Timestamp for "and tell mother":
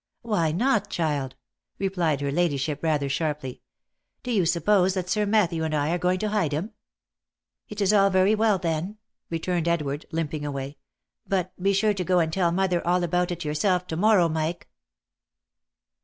12.17-12.81